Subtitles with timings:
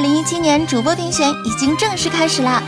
[0.00, 2.62] 二零一七年主播评选已经正式开始啦！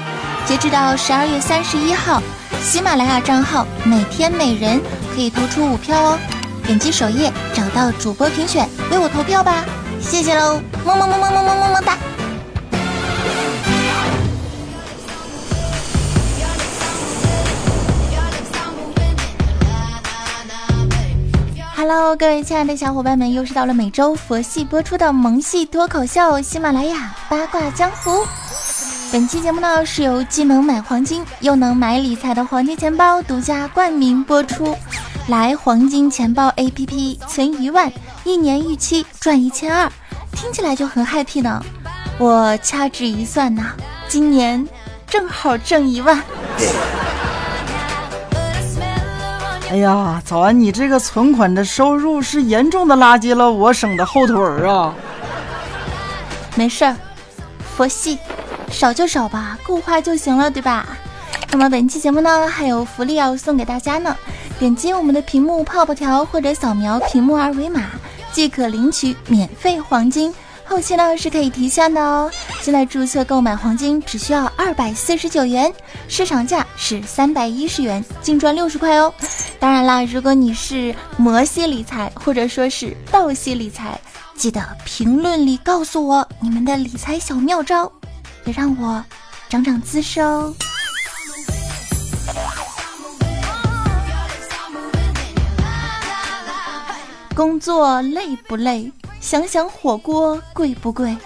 [0.45, 2.23] 截止到十二月三十一号，
[2.61, 4.79] 喜马拉雅账号每天每人
[5.15, 6.19] 可以投出五票哦。
[6.67, 9.65] 点击首页找到主播评选，为我投票吧！
[9.99, 11.97] 谢谢喽，么么么么么么么么哒
[21.85, 28.25] ！Hello，各位亲爱的小伙伴们，又是到了每周佛系播出的萌系脱口秀喜马拉雅八卦江湖。
[29.11, 34.79] 本期节目呢是由既能买黄金又能买理财的黄金钱包独家冠名播出。
[35.27, 39.91] 来黄金钱包 APP 存一万，一年预期赚一千二，
[40.37, 41.61] 听起来就很 happy 呢。
[42.17, 43.73] 我掐指一算呐，
[44.07, 44.65] 今年
[45.09, 46.23] 正好挣一万。
[49.73, 50.61] 哎呀，早安！
[50.61, 54.95] 你这个存款的收入是严重的拉低了我省的后腿儿啊。
[56.55, 56.95] 没事儿，
[57.75, 58.19] 佛系，
[58.71, 60.87] 少就少吧，够花就行了，对吧？
[61.51, 64.15] 那么本期节目呢，还有福利要送给大家呢。
[64.59, 67.93] 点击我们的屏幕泡泡条，或者扫描屏幕二维码，
[68.31, 70.35] 即可领取免费黄金。
[70.67, 72.31] 后期呢是可以提现的哦。
[72.63, 75.71] 现在注册购买黄金只需要二百四十九元，
[76.07, 79.13] 市场价是三百一十元，净赚六十块哦。
[79.59, 84.01] 当然啦，如果你是魔系理财或者说是道系理财，
[84.37, 87.91] 记得评论里告诉我你们的理财小妙招，
[88.45, 89.05] 也让我
[89.49, 90.55] 长长姿势哦。
[97.35, 98.93] 工作累不累？
[99.21, 101.17] 想想火锅贵不贵？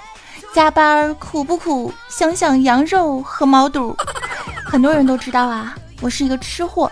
[0.57, 1.93] 加班苦不苦？
[2.09, 3.95] 想想羊肉和毛肚。
[4.65, 6.91] 很多人都知道啊，我是一个吃货，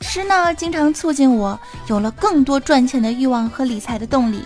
[0.00, 4.44] 吃呢经常促进我有了更多赚钱的欲望和理财的动力。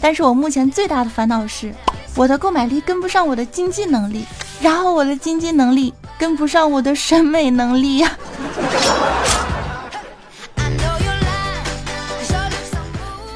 [0.00, 1.72] 但是我目前最大的烦恼是，
[2.16, 4.24] 我的购买力跟不上我的经济能力，
[4.60, 8.10] 然后我的经济能力跟不上我的审美能力呀。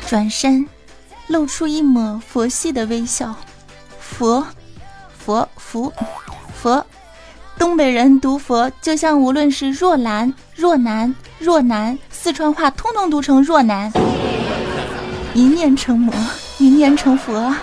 [0.08, 0.66] 转身，
[1.28, 3.32] 露出一抹佛系的微笑。
[4.00, 4.46] 佛，
[5.24, 5.90] 佛，佛，
[6.54, 6.84] 佛。
[7.58, 13.90] 东北人读佛，就像无论是若兰、若男、若男，四川话通通读成若男。
[15.32, 16.14] 一念成魔，
[16.58, 17.54] 一念成佛。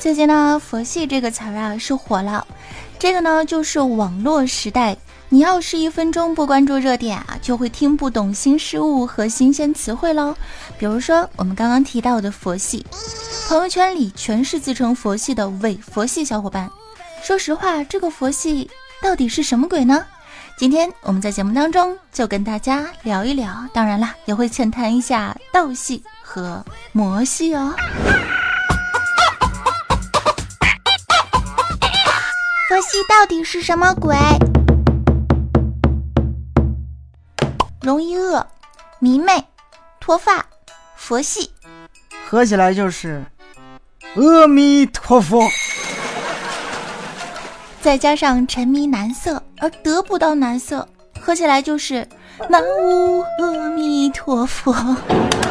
[0.00, 2.44] 最近呢，佛系这个词儿啊是火了。
[2.98, 4.96] 这个呢，就是网络时代。
[5.34, 10.32] 你要是一分钟不关注热点啊，就会听不懂新事物和新鲜词汇喽。
[10.78, 12.86] 比如说我们刚刚提到的佛系，
[13.48, 16.70] 朋友圈里全是自称佛系的伪佛系小伙伴。
[17.20, 18.70] 说实话，这个佛系
[19.02, 20.06] 到底是什么鬼呢？
[20.56, 27.74] 今天我们在节目当中就跟大家聊一聊，当然了，也会浅谈一下道系和魔系哦。
[32.68, 34.16] 佛系到底是什么鬼？
[37.84, 38.46] 容易饿，
[38.98, 39.44] 迷妹，
[40.00, 40.46] 脱发，
[40.96, 41.50] 佛系，
[42.26, 43.22] 合起来就是
[44.16, 45.46] 阿弥陀佛。
[47.82, 50.88] 再加上沉迷男色而得不到男色，
[51.20, 52.08] 合起来就是
[52.48, 54.72] 南无阿弥陀佛。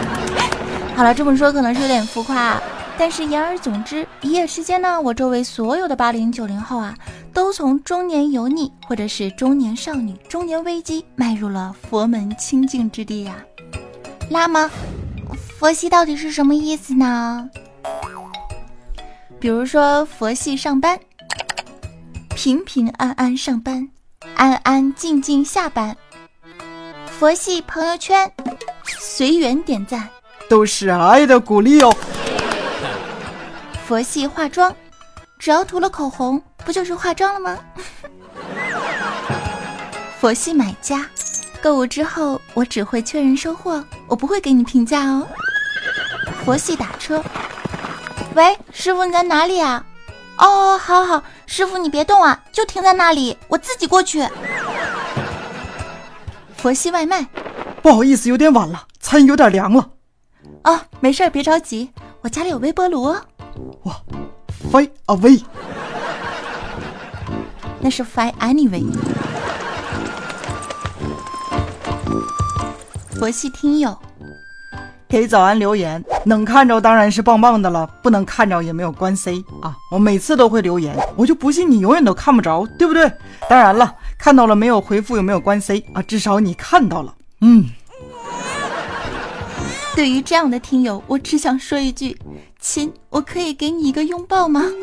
[0.98, 2.36] 好了，这么说可能是有点浮夸。
[2.36, 2.64] 啊
[2.96, 6.96] 但是言而总之，一夜之间呢，我周围所有的八零九零后啊，
[7.34, 13.44] 都从中年油腻或者是中年少女、中年危机，迈入了佛门清净之地呀。
[14.30, 14.70] 那么，
[15.58, 17.50] 佛系到底是什么意思呢？
[19.40, 20.98] 比如说，佛系上班，
[22.36, 23.90] 平平安安上班，
[24.36, 25.94] 安安静静下班；
[27.08, 28.32] 佛系朋友圈，
[28.86, 30.08] 随缘点赞，
[30.48, 31.94] 都是爱的鼓励哦。
[33.86, 34.74] 佛系化妆，
[35.38, 37.58] 只要涂了口红，不就是化妆了吗？
[40.20, 41.06] 佛系买家，
[41.62, 45.28] 购物之后我只会确认收货，我不会给你评价哦。
[46.46, 47.24] 佛系打车，
[48.36, 49.86] 喂，师傅你在哪里啊？
[50.38, 54.26] 哦，好好，师傅你别动啊，就停在那里，我自己过去。
[56.58, 57.28] 佛系外卖，
[57.82, 59.90] 不好意思，有点晚了，餐有点凉了。
[60.64, 61.92] 哦，没事，别着急，
[62.22, 63.22] 我家里有微波炉哦。
[63.84, 64.02] 哇
[64.72, 65.44] ，Fine away，
[67.84, 68.84] 那是 Fine anyway。
[73.12, 73.98] 佛系听友
[75.08, 79.76] 给早安留言，能看着当然是棒棒的了，不能看着也没有关 C 啊。
[79.92, 83.12] 我每次都会留言，我就不信你永远都看不着，对不对？
[83.50, 86.02] 当然了，看到了没有回复有没有关 C 啊？
[86.02, 87.70] 至少你看到了，嗯。
[89.96, 92.18] 对于这样的听友，我只想说一句：
[92.60, 94.64] 亲，我可以给你一个拥抱吗？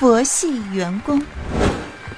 [0.00, 1.22] 佛系员工，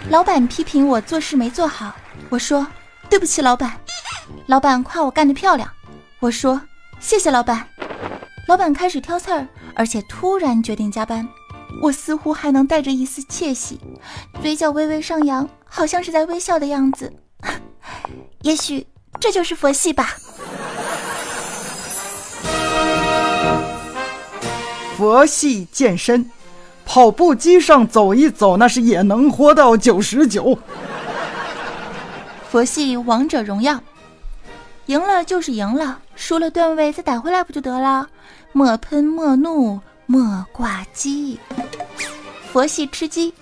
[0.09, 1.93] 老板批评我做事没做好，
[2.29, 2.65] 我说
[3.11, 3.77] 对不起老板。
[4.47, 5.69] 老板夸我干得漂亮，
[6.21, 6.63] 我说
[7.01, 7.67] 谢谢老板。
[8.47, 11.29] 老板开始挑刺儿，而且突然决定加班，
[11.83, 13.81] 我似乎还能带着一丝窃喜，
[14.41, 17.13] 嘴角微微上扬，好像是在微笑的样子。
[18.43, 18.87] 也许。
[19.21, 20.17] 这就是佛系吧。
[24.97, 26.29] 佛系健身，
[26.85, 30.59] 跑步机上走一走，那是也能活到九十九。
[32.51, 33.81] 佛系王者荣耀，
[34.87, 38.07] 赢了就是赢了，输了段位再打回来不就得了？
[38.53, 41.39] 莫喷莫怒莫挂机。
[42.53, 43.33] 佛系吃鸡。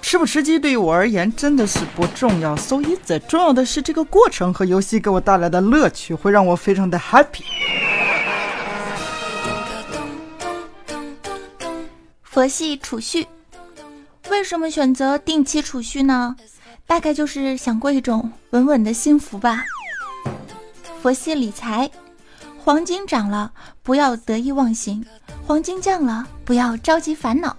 [0.00, 3.18] 吃不吃鸡对于我而言真的是不重要，so easy。
[3.26, 7.42] 重要的是这个过程和游戏给我带来的乐趣，会让我非常的 happy。
[12.36, 13.26] 佛系储蓄，
[14.28, 16.36] 为什么选择定期储蓄呢？
[16.86, 19.64] 大概就是想过一种稳稳的幸福吧。
[21.00, 21.90] 佛系理财，
[22.62, 23.50] 黄金涨了
[23.82, 25.02] 不要得意忘形，
[25.46, 27.56] 黄金降了不要着急烦恼，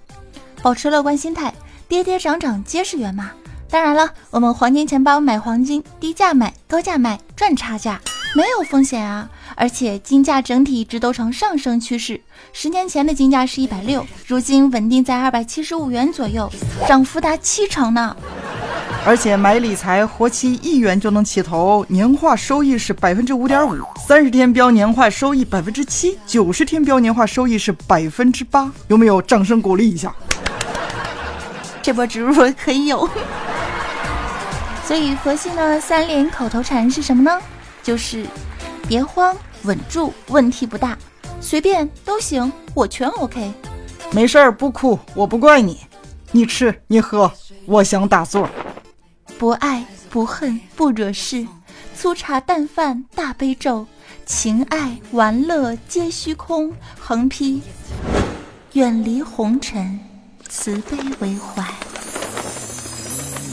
[0.62, 1.52] 保持乐观心态。
[1.88, 3.32] 跌跌涨涨皆是缘嘛。
[3.72, 8.00] 当然了，我们黄金钱包买黄金，低价买，高价卖，赚差价，
[8.36, 9.28] 没有风险啊！
[9.60, 12.22] 而且金价整体一直都呈上升趋势。
[12.54, 16.50] 十年前的金价是一百六，如今稳定在二百七十五元左右，
[16.88, 18.16] 涨幅达七成呢。
[19.04, 23.76] 而且买理财活期一元就能起投，年化收益是百分之五点五，
[24.08, 29.20] 三十天标年化收益百分之七，九十天标年化收益是百分之八，有没有？
[29.22, 30.14] 掌声鼓励一下。
[31.82, 32.34] 这波植入
[32.64, 33.10] 可以有，
[34.86, 37.40] 所以佛系呢三连口头禅是什么呢？
[37.82, 38.26] 就是
[38.90, 39.34] 别慌，
[39.68, 40.98] 稳住，问题不大，
[41.42, 43.52] 随便都行，我全 OK。
[44.14, 45.82] 没事儿，不哭，我不怪你，
[46.32, 47.30] 你吃你喝，
[47.66, 48.50] 我想打坐。
[49.38, 51.46] 不爱不恨不惹事，
[51.94, 53.86] 粗茶淡饭大悲咒，
[54.26, 56.72] 情爱玩乐皆虚空。
[56.98, 57.62] 横批：
[58.72, 60.00] 远离红尘。
[60.48, 61.62] 慈悲为怀。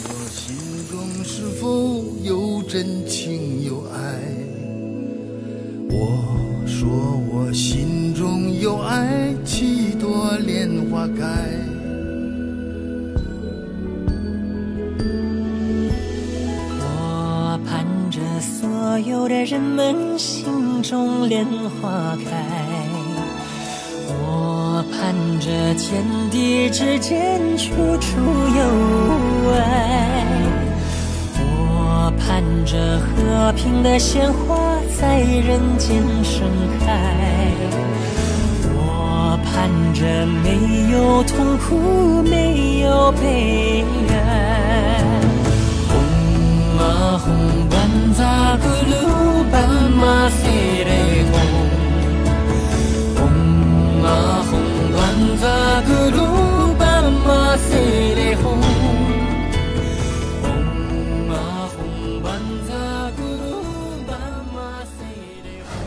[0.07, 0.57] 我心
[0.89, 3.64] 中是否有真情？
[5.97, 6.37] 我
[6.67, 6.91] 说
[7.31, 11.25] 我心中有爱，几朵莲花开。
[16.81, 21.47] 我盼着所有的人们心中莲
[21.81, 22.45] 花开。
[24.09, 26.03] 我盼着天
[26.33, 27.71] 地之间处
[28.01, 28.19] 处
[28.57, 28.63] 有
[29.55, 30.27] 爱，
[32.27, 34.57] 盼着和平的鲜花
[34.99, 36.49] 在人间盛
[36.81, 37.53] 开，
[38.75, 45.03] 我盼着没有痛苦，没有悲哀。
[45.89, 45.93] 红
[46.79, 47.27] 啊红，
[47.71, 47.75] 万
[48.17, 48.93] 扎古鲁
[49.53, 49.55] 班
[49.93, 50.41] 马飞
[50.85, 50.91] 雷
[51.31, 51.35] 红，
[53.17, 53.21] 红
[54.03, 54.09] 啊
[54.51, 54.53] 红。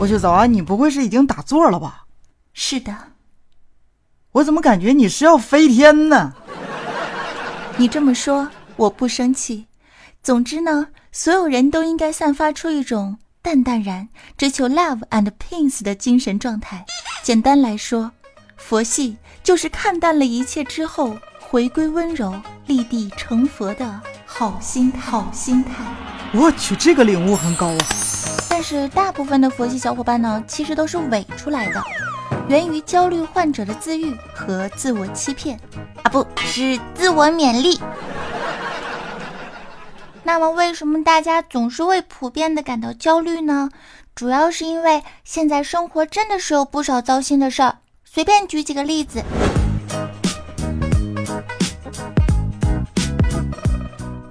[0.00, 2.04] 我去早安，你不会是已经打坐了吧？
[2.52, 2.94] 是的。
[4.32, 6.34] 我怎么感觉你是要飞天呢？
[7.76, 9.66] 你这么说，我不生气。
[10.22, 16.84] 总之呢，所有人都应该散发出一种淡淡然、追求 love and peace 的精神状态。
[17.22, 18.12] 简单来说。
[18.56, 22.34] 佛系就是看淡了一切之后，回归温柔、
[22.66, 25.84] 立地成佛的好心好心态。
[26.34, 27.78] 我去，这个领悟很高啊！
[28.58, 31.80] 但是大部分的佛系小伙伴呢，其实都是伪出来的，
[32.48, 35.56] 源于焦虑患者的自愈和自我欺骗
[36.02, 37.80] 啊，不是自我勉励。
[40.24, 43.70] 那么，为什么大家总是会普遍的感到焦虑呢？
[44.16, 47.76] 主要是因为现在生活真的是有不少糟心的事儿。
[48.04, 49.22] 随便举几个例子，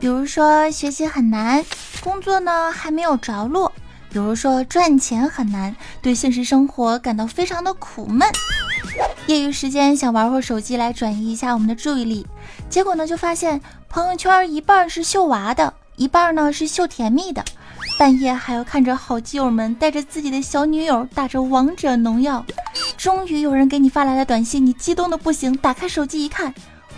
[0.01, 1.63] 比如说学习很难，
[2.01, 3.71] 工作呢还没有着落；
[4.17, 8.27] 比如说赚钱很难，对现实生活感到非常的苦闷。
[9.27, 12.25] 业余时间想玩会手机来转移一下我们的注意力，
[12.67, 17.45] 结果呢就发现朋友圈一半是秀娃的，一半呢是秀甜蜜的。
[17.99, 22.43] 半夜还要看着好基友们带着自己的小女友打着王者农药，
[22.97, 26.51] 终于有人给你发来了短信，你激动的不行，打开手机一看，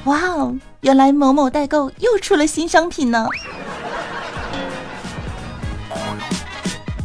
[0.05, 3.27] 哇哦，原来某某代购又出了新商品呢。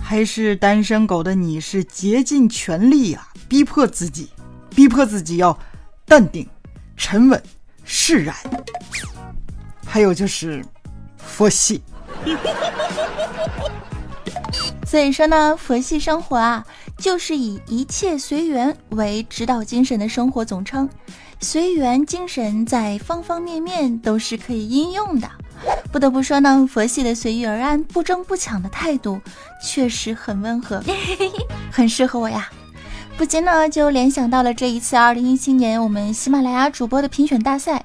[0.07, 4.29] 还是单身狗的你是竭尽全力呀，逼迫自己，
[4.69, 5.59] 逼迫自己要
[6.05, 6.47] 淡定、
[6.95, 7.43] 沉稳、
[7.85, 8.37] 释然。
[9.87, 10.63] 还有就是
[11.17, 11.83] 佛系。
[14.87, 16.67] 所以说呢，佛系生活啊，
[16.99, 20.87] 就是以一切随缘为指导精神的生活总称。
[21.41, 25.31] 随缘精神在方方面面都是可以应用的。
[25.93, 29.21] 不得不说呢，佛系的随遇而安、不争不抢的态度
[29.65, 30.83] 确实很温和，
[31.71, 32.49] 很适合我呀。
[33.17, 37.85] 不禁呢就联想到了这一次二零一七年我们喜马拉雅主播的评选大赛。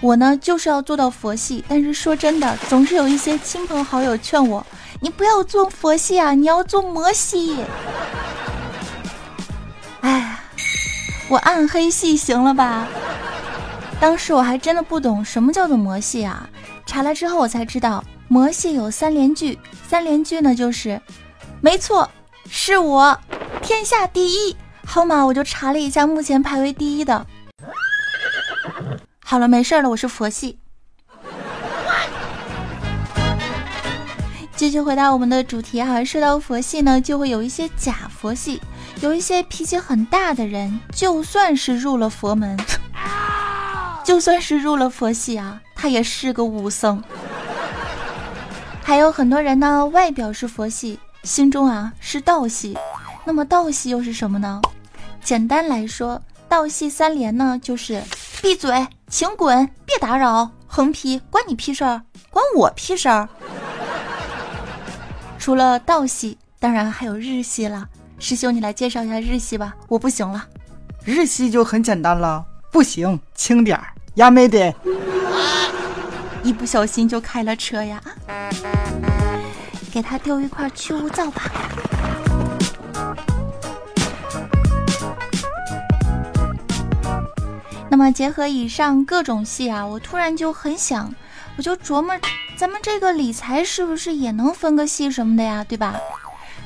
[0.00, 4.64] 我呢就是要做到佛系，但是说真的，总是有一些亲朋好友劝我，
[5.00, 7.56] 你不要做佛系啊，你要做魔系。
[10.02, 10.38] 哎，
[11.28, 12.86] 我暗黑系行了吧？
[13.98, 16.48] 当时我还真的不懂什么叫做魔系啊，
[16.88, 20.98] 查了之后我才知道，魔系有三连句，三连句呢就是，
[21.60, 22.10] 没错，
[22.48, 23.20] 是我，
[23.62, 24.56] 天下第一。
[24.86, 27.26] 好嘛，我就查了一下，目前排位第一的。
[29.22, 30.58] 好了，没事了，我是佛系。
[34.56, 38.62] 继续回答我们的主题啊，说到佛系呢，就会有一些假佛系，
[39.02, 42.58] 有一些脾气很大的人，就算是入了佛门，
[44.02, 47.02] 就算是入了佛系啊，他也是个武僧。
[48.82, 52.76] 还有很多人呢，外表是佛系，心中啊是道系。
[53.24, 54.60] 那么道系又是什么呢？
[55.22, 58.02] 简单来说，道系三连呢，就是
[58.42, 58.86] 闭嘴。
[59.10, 59.66] 请滚！
[59.86, 60.50] 别打扰！
[60.66, 63.26] 横批：关你屁事儿，关我屁事儿。
[65.38, 67.88] 除了道系，当然还有日系了。
[68.18, 70.46] 师兄，你来介绍一下日系吧，我不行了。
[71.04, 74.74] 日系就很简单了，不行，轻点儿，亚美得。
[76.42, 78.02] 一不小心就开了车呀！
[79.92, 81.42] 给他丢一块去污皂吧。
[87.90, 91.12] 那么结合以上各种戏啊，我突然就很想，
[91.56, 92.14] 我就琢磨，
[92.56, 95.98] 咱们这个理财是不是也能分个戏什么的呀，对吧？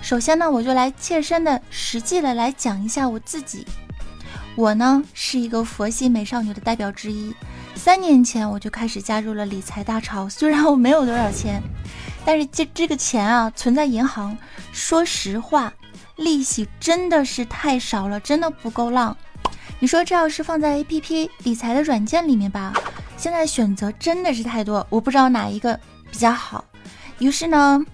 [0.03, 3.67] 首先呢，我就来切身的、实际的来讲一下我自己。
[4.57, 7.35] 我呢是一个佛系美少女的代表之一，
[7.75, 10.29] 三年前我就开始加入了理财大潮。
[10.29, 11.61] 虽然我没有多少钱，
[12.25, 14.37] 但是这这个钱啊存在银行，
[14.73, 15.73] 说实话，
[16.17, 19.17] 利息真的是太少了，真的不够浪。
[19.81, 22.73] 你说这要是放在 A P P 理财的软件里面吧，
[23.17, 25.79] 现在选择真的是太多，我不知道哪一个
[26.11, 26.65] 比较好。
[27.19, 27.85] 于是呢，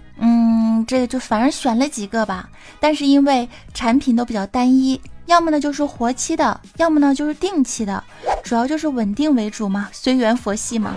[0.86, 2.48] 这个就反而选了几个吧。
[2.80, 8.02] 但是因为产品都比较单一，要么呢就是活期的，要么呢就是定期的，
[8.42, 10.94] 主要就是稳定为主嘛，随缘佛系嘛。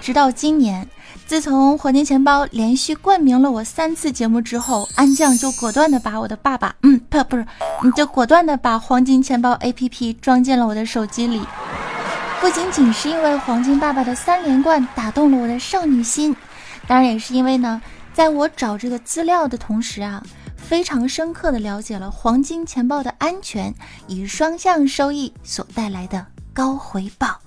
[0.00, 0.88] 直到今年。
[1.24, 7.46] 自从黄金钱包连续冠名了我三次节目之后，安酱就果断的把我的爸爸，嗯，不，不是，
[7.82, 11.40] 你就果断的把黄金钱包 APP 装进了我的手机里。
[12.38, 16.36] 不仅仅是因为黄金爸爸的三连冠打动了我的少女心，
[16.92, 17.80] 当然也是因为呢，
[18.12, 20.22] 在我找这个资料的同时啊，
[20.58, 23.74] 非常深刻的了解了黄金钱包的安全
[24.08, 27.40] 以双向收益所带来的高回报。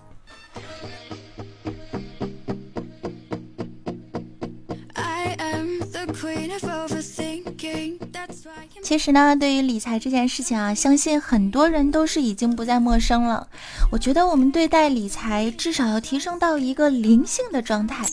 [8.81, 13.47] 其实呢，对于理财这件事情啊，相信很多人都是已经不再陌生了。
[13.91, 18.05] 我觉得我们对待理财，至少要提升到一个灵性的状态，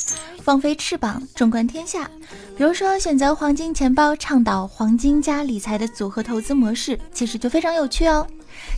[0.42, 2.10] 放飞翅膀，纵观天下。
[2.56, 8.26] 比如说，选择黄金钱包，倡导黄金加理财的组合投资模式，其实就非常有趣哦。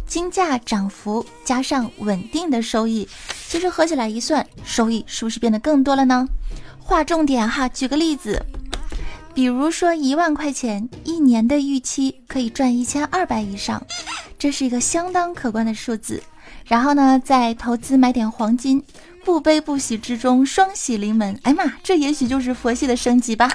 [0.06, 3.08] 金价涨幅加上稳定的收益，
[3.48, 6.26] 其实合起来一算，收益是不是变得更多了呢？
[6.78, 8.44] 划重点哈，举个例子。
[9.34, 13.84] 比如说一万块钱一年的预期可以赚一千二百以上，
[14.38, 16.22] 这是一个相当可观的数字。
[16.64, 18.80] 然后呢，再投资买点黄金，
[19.24, 21.36] 不悲不喜之中双喜临门。
[21.42, 23.50] 哎妈，这也许就是佛系的升级吧。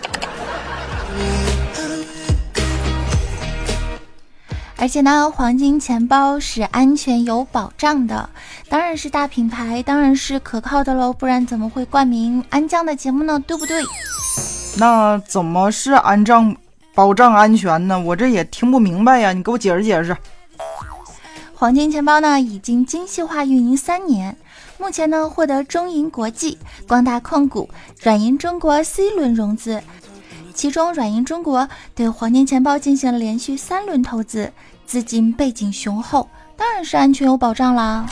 [4.75, 8.29] 而且呢，黄金钱包是安全有保障的，
[8.67, 13.41] 当然是大品牌，当然是可靠的喽，不然怎么会冠名安江的节目呢？
[13.47, 13.81] 对不对？
[14.79, 16.55] 那怎么是安障
[16.95, 17.99] 保障安全呢？
[17.99, 20.15] 我这也听不明白呀，你给我解释解释。
[21.53, 24.37] 黄金钱包呢，已经精细化运营三年，
[24.77, 26.57] 目前呢获得中银国际、
[26.87, 27.69] 光大控股、
[28.01, 29.83] 软银中国 C 轮融资，
[30.53, 34.49] 其中软银中国对黄金钱包进行了连续三轮投资，
[34.85, 38.05] 资金背景雄厚，当然是安全有保障啦。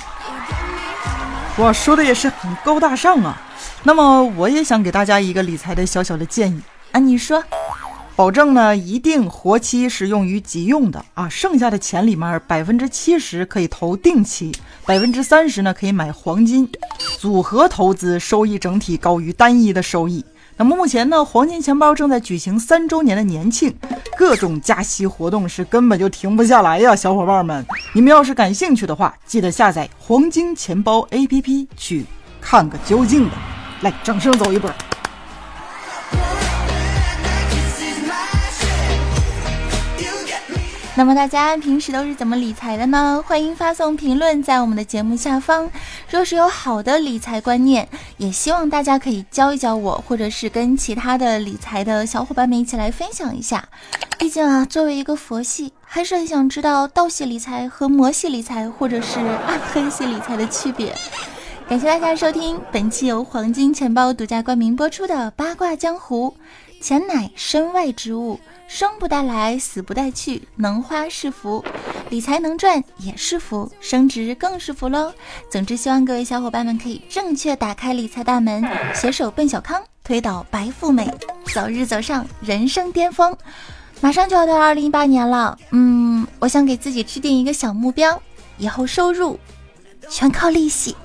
[1.60, 3.42] 哇，说的也是很高大上啊。
[3.88, 6.60] 那么我也想给大家一个理财的小小的建议
[6.92, 7.42] 啊，你说，
[8.18, 14.52] 保证呢一定活期是用于急用的啊，剩下的钱里面百分之七十可以投定期，
[14.86, 16.70] 百分之三十呢可以买黄金，
[17.18, 20.26] 组合投资收益整体高于单一的收益。
[20.58, 23.74] 那么目前呢，黄金钱包正在举行三周年的年庆，
[24.18, 32.06] 各种加息活动是根本就停不下来呀，小伙伴们，你们要是感兴趣的话，记得下载黄金钱包 APP 去
[32.42, 33.38] 看个究竟吧。
[33.82, 34.72] 来，掌声走一波。
[40.96, 43.24] 那么大家平时都是怎么理财的呢？
[43.28, 45.70] 欢迎发送评论在我们的节目下方。
[46.10, 53.64] 若是有好的理财观念，也希望大家可以教一教我，或者是跟其他的理财的小伙伴们一起来分享一下。
[54.18, 60.96] 毕竟啊，作为一个佛系，还是很想知道道系理财和魔系理财，或者是暗黑系理财的区别。
[61.70, 66.34] 感谢大家收听本期由黄金钱包独家冠名播出的《八卦江湖》。
[66.82, 68.40] 钱乃身外之物。
[68.70, 71.64] 生不带来，死不带去，能花是福，
[72.10, 75.12] 理财能赚也是福，升值更是福喽。
[75.50, 81.10] 总之，希望各位小伙伴们可以正确打开理财大门，携手奔小康，推倒白富美，
[81.54, 83.36] 早日走上人生巅峰。
[84.00, 88.22] 马上就要到二零一八年了，嗯，我想给自己制定一个小目标，
[88.58, 89.38] 以后收入
[90.10, 90.96] 全靠利息。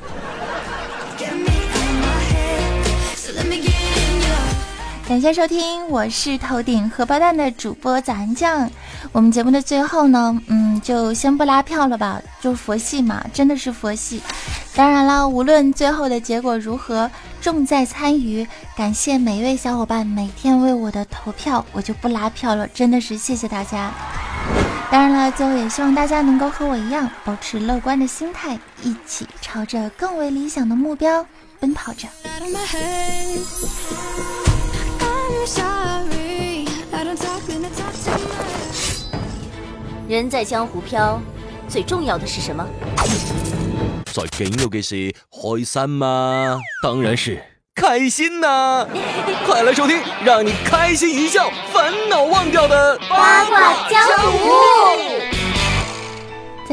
[5.07, 8.71] 感谢收听，我是头顶荷包蛋的主播早安酱。
[9.11, 14.23] 我们节目的最后呢，嗯，就先不拉票了吧，就佛系嘛，真的是佛系。
[14.75, 18.47] 当然了，无论最后的结果如何，重在参与。
[18.77, 23.91] 感谢每一位小伙伴每天为我的投票，我就不拉票了，真的是谢谢大家。
[24.91, 31.27] 当然了，最后也希望大家能够和我一样，保持乐观的心态，一起朝着更为理想的目标
[31.61, 32.09] 奔跑着。
[40.09, 41.21] 人在江湖飘，
[41.69, 42.65] 最重要的是什么？
[44.13, 46.61] 最重要的事，开心吗？
[46.83, 47.43] 当然是
[47.75, 48.87] 开心呐！
[49.47, 54.01] 快来收听，让你开心一笑，烦恼忘掉的八卦江
[54.31, 55.12] 湖。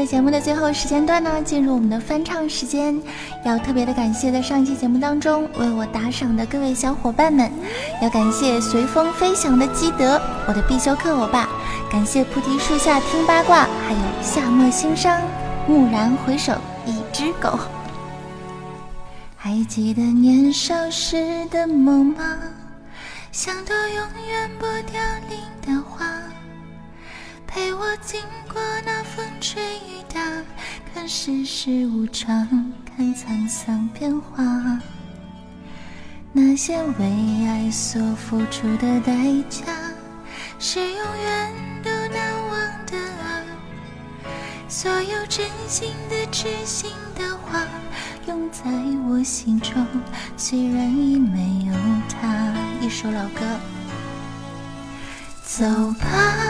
[0.00, 2.98] 在节目的最后时间段呢，进入我们的翻唱时间，
[3.44, 7.52] 要特别的感谢在上期节目当中为我打赏的各位小伙伴们，
[8.00, 11.46] 要感谢随风飞翔的基德，我的必修课欧巴，
[11.92, 15.20] 感谢菩提树下听八卦，还有夏末心伤，
[15.68, 16.54] 蓦然回首，
[16.86, 17.58] 一只狗。
[19.36, 22.38] 还记得年少时的梦吗？
[23.32, 26.19] 像朵永远不凋零的花。
[27.52, 28.20] 陪我经
[28.52, 30.20] 过那风吹雨打，
[30.94, 34.80] 看世事无常，看沧桑变化。
[36.32, 39.12] 那些为爱所付出的代
[39.48, 39.64] 价，
[40.60, 43.42] 是永远都难忘的啊！
[44.68, 47.66] 所有真心的、痴心的话，
[48.28, 48.62] 永在
[49.08, 49.84] 我心中，
[50.36, 51.74] 虽然已没有
[52.08, 52.54] 他。
[52.80, 53.40] 一首老歌，
[55.44, 55.66] 走
[55.98, 56.49] 吧。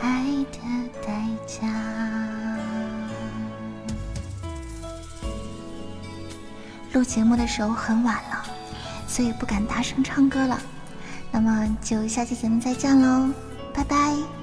[0.00, 0.58] 爱的
[1.06, 1.66] 代价。
[6.92, 8.44] 录节目的时候很晚了，
[9.06, 10.60] 所以不敢大声唱歌了。
[11.30, 13.30] 那么就下期节目再见喽，
[13.72, 14.39] 拜拜。